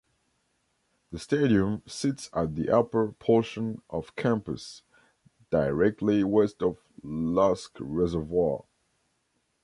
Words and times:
The 1.11 1.19
stadium 1.19 1.83
sits 1.85 2.31
at 2.33 2.55
the 2.55 2.71
upper 2.71 3.11
portion 3.11 3.83
of 3.91 4.15
campus, 4.15 4.81
directly 5.51 6.23
west 6.23 6.63
of 6.63 6.79
Lusk 7.03 7.77
Reservoir. 7.79 8.63